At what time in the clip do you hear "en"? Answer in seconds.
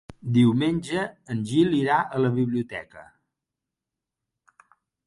1.35-1.43